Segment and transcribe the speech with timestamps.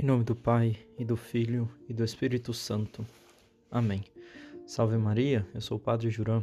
[0.00, 3.04] Em nome do Pai, e do Filho, e do Espírito Santo.
[3.68, 4.04] Amém.
[4.64, 6.40] Salve Maria, eu sou o Padre Jurã.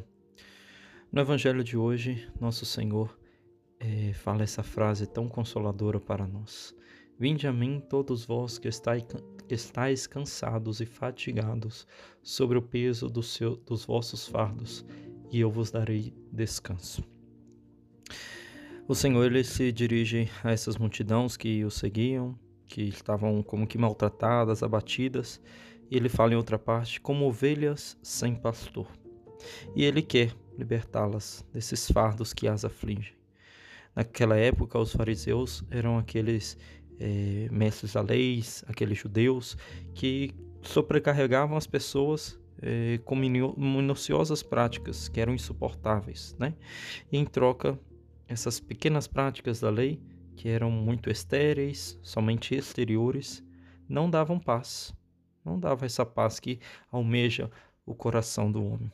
[1.09, 3.17] No Evangelho de hoje, nosso Senhor
[3.79, 6.75] é, fala essa frase tão consoladora para nós.
[7.17, 9.05] Vinde a mim todos vós que estáis,
[9.47, 11.87] que estáis cansados e fatigados
[12.21, 14.85] sobre o peso do seu, dos vossos fardos,
[15.31, 17.01] e eu vos darei descanso.
[18.85, 22.37] O Senhor ele se dirige a essas multidões que o seguiam,
[22.67, 25.41] que estavam como que maltratadas, abatidas,
[25.89, 28.87] e ele fala em outra parte, como ovelhas sem pastor.
[29.75, 33.13] E ele quer libertá-las desses fardos que as afligem.
[33.95, 36.57] Naquela época, os fariseus eram aqueles
[36.99, 39.57] é, mestres da lei, aqueles judeus
[39.93, 46.55] que sobrecarregavam as pessoas é, com minuciosas práticas que eram insuportáveis, né?
[47.11, 47.79] E em troca,
[48.27, 50.01] essas pequenas práticas da lei
[50.35, 53.43] que eram muito estéreis, somente exteriores,
[53.87, 54.93] não davam paz.
[55.43, 56.59] Não dava essa paz que
[56.91, 57.49] almeja
[57.85, 58.91] o coração do homem.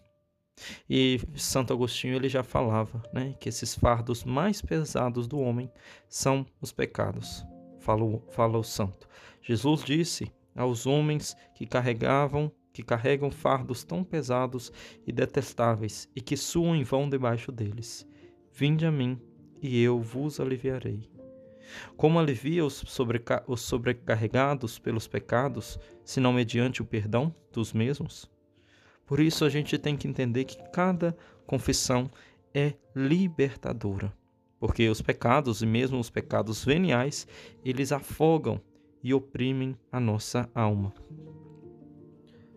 [0.90, 5.72] E Santo Agostinho ele já falava, né, que esses fardos mais pesados do homem
[6.08, 7.46] são os pecados.
[7.80, 9.08] Fala, fala o santo.
[9.42, 14.72] Jesus disse aos homens que carregavam, que carregam fardos tão pesados
[15.06, 18.08] e detestáveis e que suam em vão debaixo deles:
[18.54, 19.20] Vinde a mim,
[19.62, 21.21] e eu vos aliviarei.
[21.96, 28.30] Como alivia os, sobreca os sobrecarregados pelos pecados, se não mediante o perdão dos mesmos?
[29.06, 32.10] Por isso a gente tem que entender que cada confissão
[32.54, 34.14] é libertadora,
[34.60, 37.28] porque os pecados e mesmo os pecados veniais,
[37.64, 38.62] eles afogam
[39.04, 40.94] e oprimem a nossa alma.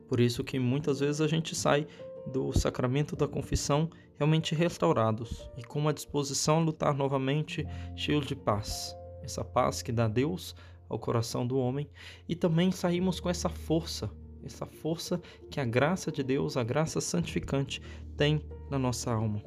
[0.08, 1.86] Por isso que muitas vezes a gente sai
[2.26, 7.66] do sacramento da confissão realmente restaurados e com uma disposição a lutar novamente,
[7.96, 10.54] cheio de paz, essa paz que dá Deus
[10.88, 11.88] ao coração do homem,
[12.28, 14.10] e também saímos com essa força,
[14.44, 17.80] essa força que a graça de Deus, a graça santificante,
[18.16, 19.42] tem na nossa alma.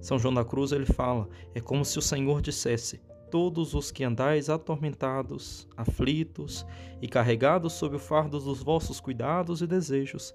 [0.00, 4.04] São João da Cruz ele fala: é como se o Senhor dissesse: Todos os que
[4.04, 6.66] andais atormentados, aflitos
[7.00, 10.34] e carregados sob o fardo dos vossos cuidados e desejos,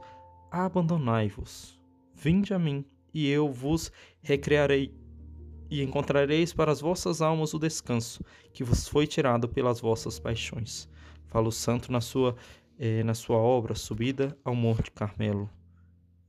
[0.49, 1.76] abandonai-vos.
[2.19, 2.83] Vinde a mim,
[3.13, 3.91] e eu vos
[4.23, 4.91] recrearei
[5.69, 10.89] e encontrareis para as vossas almas o descanso que vos foi tirado pelas vossas paixões.
[11.27, 12.35] Fala o santo na sua,
[12.79, 15.47] eh, na sua obra Subida ao Monte Carmelo.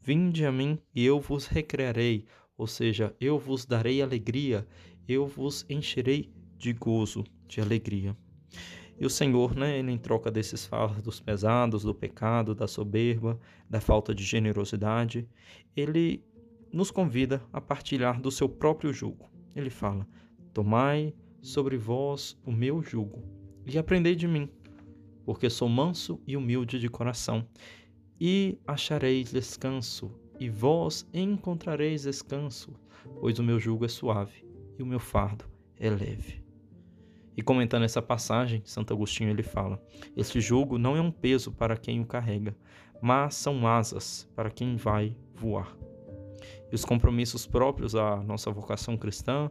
[0.03, 2.27] Vinde a mim e eu vos recrearei,
[2.57, 4.69] ou seja, eu vos darei alegria,
[5.09, 8.15] eu vos encherei de gozo, de alegria.
[9.01, 13.39] E o Senhor, né, ele em troca desses fardos pesados, do pecado, da soberba,
[13.71, 15.29] da falta de generosidade,
[15.77, 16.23] ele
[16.73, 19.31] nos convida a partilhar do seu próprio jugo.
[19.55, 20.07] Ele fala:
[20.53, 23.23] Tomai sobre vós o meu jugo
[23.65, 24.51] e aprendei de mim,
[25.25, 27.47] porque sou manso e humilde de coração,
[28.21, 30.11] e achareis descanso,
[30.41, 32.73] e vós encontrareis descanso,
[33.21, 34.45] pois o meu jugo é suave
[34.79, 35.45] e o meu fardo
[35.77, 36.48] é leve.
[37.39, 39.83] E comentando essa passagem, Santo Agostinho ele fala:
[40.15, 42.55] Este jugo não é um peso para quem o carrega,
[43.01, 45.75] mas são asas para quem vai voar
[46.71, 49.51] e os compromissos próprios à nossa vocação cristã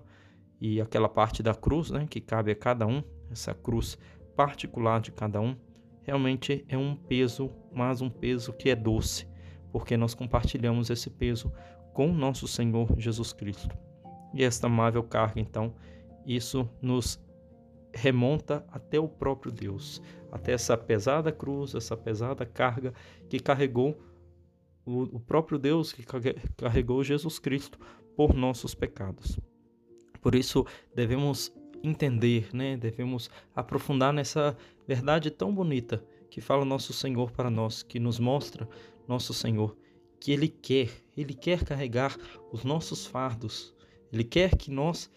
[0.59, 3.97] e aquela parte da cruz, né, que cabe a cada um, essa cruz
[4.35, 5.55] particular de cada um,
[6.03, 9.27] realmente é um peso, mas um peso que é doce,
[9.71, 11.51] porque nós compartilhamos esse peso
[11.93, 13.75] com nosso Senhor Jesus Cristo.
[14.33, 15.73] E esta amável carga, então,
[16.25, 17.19] isso nos
[17.93, 22.93] remonta até o próprio Deus, até essa pesada cruz, essa pesada carga
[23.29, 23.97] que carregou
[24.85, 26.03] o, próprio Deus que
[26.55, 27.77] carregou Jesus Cristo
[28.15, 29.37] por nossos pecados.
[30.21, 30.65] Por isso
[30.95, 31.53] devemos
[31.83, 32.77] entender, né?
[32.77, 34.55] Devemos aprofundar nessa
[34.87, 38.67] verdade tão bonita que fala nosso Senhor para nós, que nos mostra
[39.07, 39.77] nosso Senhor,
[40.19, 42.15] que Ele quer, Ele quer carregar
[42.51, 43.73] os nossos fardos,
[44.11, 45.11] Ele quer que nós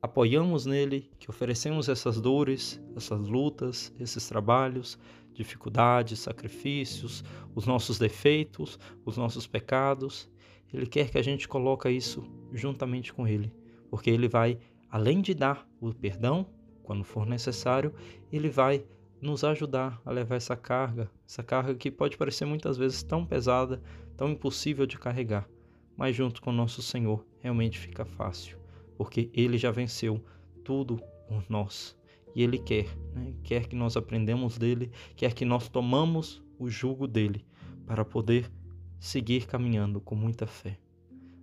[0.00, 4.98] apoiamos nele, que oferecemos essas dores, essas lutas, esses trabalhos,
[5.32, 7.24] dificuldades, sacrifícios,
[7.54, 10.30] os nossos defeitos, os nossos pecados.
[10.72, 13.52] Ele quer que a gente coloque isso juntamente com ele,
[13.90, 14.58] porque ele vai,
[14.90, 16.46] além de dar o perdão
[16.82, 17.94] quando for necessário,
[18.30, 18.84] ele vai
[19.20, 23.82] nos ajudar a levar essa carga, essa carga que pode parecer muitas vezes tão pesada,
[24.16, 25.48] tão impossível de carregar,
[25.96, 28.65] mas junto com nosso Senhor realmente fica fácil
[28.96, 30.24] porque ele já venceu
[30.64, 31.96] tudo por nós.
[32.34, 33.34] E ele quer, né?
[33.42, 37.44] quer que nós aprendamos dele, quer que nós tomamos o jugo dele
[37.86, 38.50] para poder
[38.98, 40.78] seguir caminhando com muita fé.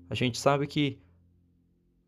[0.10, 1.00] A gente sabe que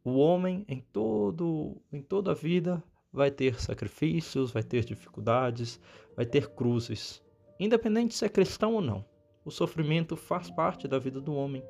[0.04, 5.80] o homem em todo em toda a vida vai ter sacrifícios, vai ter dificuldades,
[6.16, 7.24] vai ter cruzes,
[7.60, 9.06] independente se é cristão ou não.
[9.46, 11.64] O sofrimento faz parte da vida do homem.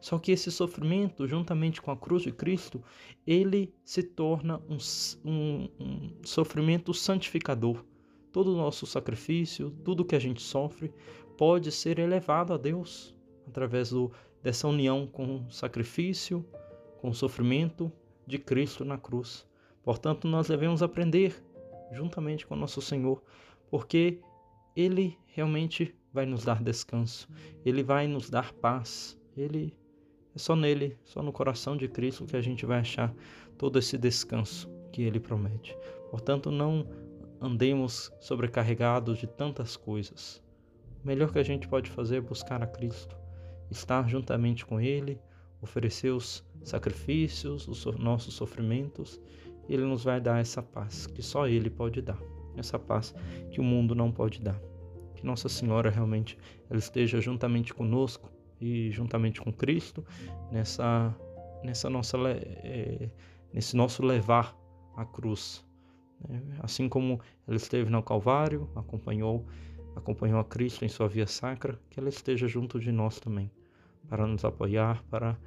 [0.00, 2.84] Só que esse sofrimento, juntamente com a cruz de Cristo,
[3.26, 4.76] ele se torna um,
[5.24, 7.82] um, um sofrimento santificador.
[8.30, 10.92] Todo o nosso sacrifício, tudo que a gente sofre,
[11.38, 13.14] pode ser elevado a Deus
[13.46, 14.12] através do,
[14.42, 16.44] dessa união com o sacrifício,
[17.00, 17.90] com o sofrimento
[18.26, 19.46] de Cristo na cruz.
[19.82, 21.42] Portanto, nós devemos aprender
[21.92, 23.22] juntamente com nosso Senhor,
[23.70, 24.20] porque
[24.76, 27.28] Ele realmente vai nos dar descanso,
[27.64, 29.74] Ele vai nos dar paz, Ele
[30.34, 33.14] é só nele, só no coração de Cristo que a gente vai achar
[33.58, 35.76] todo esse descanso que Ele promete.
[36.10, 36.86] Portanto, não
[37.40, 40.42] andemos sobrecarregados de tantas coisas.
[41.02, 43.16] O melhor que a gente pode fazer é buscar a Cristo,
[43.70, 45.20] estar juntamente com Ele,
[45.60, 49.20] oferecer os sacrifícios, os nossos sofrimentos,
[49.68, 52.18] Ele nos vai dar essa paz que só Ele pode dar,
[52.56, 53.14] essa paz
[53.50, 54.60] que o mundo não pode dar.
[55.22, 56.36] Que Nossa Senhora realmente
[56.68, 58.28] ela esteja juntamente conosco
[58.60, 60.04] e juntamente com Cristo
[60.50, 61.16] nessa
[61.62, 63.08] nessa nossa é,
[63.54, 64.52] nesse nosso levar
[64.96, 65.64] a cruz,
[66.28, 66.42] né?
[66.58, 69.46] assim como ela esteve no Calvário, acompanhou
[69.94, 73.48] acompanhou a Cristo em sua via sacra, que ela esteja junto de nós também,
[74.08, 75.38] para nos apoiar, para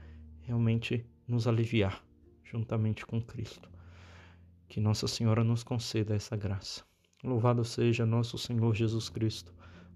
[0.44, 2.02] realmente nos aliviar
[2.46, 3.70] juntamente com Cristo.
[4.70, 6.86] Que Nossa Senhora nos conceda essa graça.
[7.26, 9.52] Louvado seja nosso Senhor Jesus Cristo,